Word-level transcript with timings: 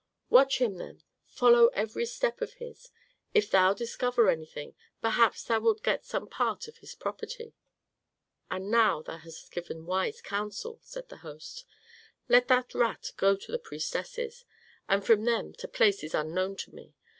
"Watch 0.31 0.57
him, 0.57 0.77
then; 0.77 1.03
follow 1.27 1.67
every 1.75 2.07
step 2.07 2.41
of 2.41 2.53
his. 2.53 2.89
If 3.35 3.51
thou 3.51 3.75
discover 3.75 4.29
anything, 4.31 4.73
perhaps 4.99 5.43
thou 5.43 5.59
wilt 5.59 5.83
get 5.83 6.05
some 6.05 6.27
part 6.27 6.67
of 6.67 6.79
his 6.79 6.95
property." 6.95 7.53
"Oh, 8.49 8.57
now 8.57 9.03
thou 9.03 9.17
hast 9.17 9.51
given 9.51 9.85
wise 9.85 10.19
counsel," 10.19 10.79
said 10.81 11.09
the 11.09 11.17
host. 11.17 11.65
"Let 12.27 12.47
that 12.47 12.73
rat 12.73 13.11
go 13.15 13.35
to 13.35 13.51
the 13.51 13.59
priestesses, 13.59 14.43
and 14.89 15.05
from 15.05 15.25
them 15.25 15.53
to 15.59 15.67
places 15.67 16.15
unknown 16.15 16.55
to 16.55 16.73
me. 16.73 16.95